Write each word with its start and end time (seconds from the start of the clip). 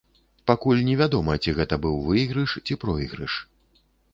Пакуль 0.51 0.81
невядома, 0.87 1.35
ці 1.45 1.53
гэта 1.61 1.79
быў 1.85 2.01
выйгрыш, 2.07 2.57
ці 2.65 2.81
пройгрыш. 2.85 3.33